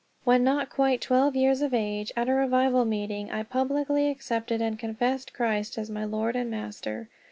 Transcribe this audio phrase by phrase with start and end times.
[0.23, 4.79] When not quite twelve years of age, at a revival meeting, I publicly accepted and
[4.79, 7.07] confessed Christ as my Lord and Master.